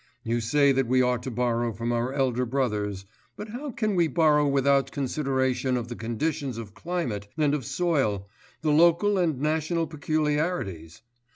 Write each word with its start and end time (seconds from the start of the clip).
You 0.23 0.41
say 0.41 0.71
that 0.71 0.87
we 0.87 1.03
ought 1.03 1.21
to 1.21 1.29
borrow 1.29 1.71
from 1.71 1.91
our 1.91 2.11
elder 2.11 2.43
brothers: 2.43 3.05
but 3.35 3.49
how 3.49 3.69
can 3.69 3.93
we 3.93 4.07
borrow 4.07 4.47
without 4.47 4.89
consideration 4.89 5.77
of 5.77 5.89
the 5.89 5.95
conditions 5.95 6.57
of 6.57 6.73
climate 6.73 7.27
and 7.37 7.53
of 7.53 7.63
soil, 7.65 8.27
the 8.63 8.71
local 8.71 9.19
and 9.19 9.39
national 9.39 9.85
peculiarities? 9.85 11.03